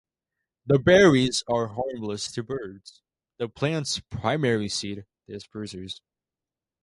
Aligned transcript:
The 0.65 0.79
berries 0.79 1.43
are 1.47 1.67
harmless 1.75 2.31
to 2.31 2.41
birds, 2.41 3.03
the 3.37 3.47
plants' 3.47 4.01
primary 4.09 4.67
seed 4.67 5.05
dispersers. 5.29 6.01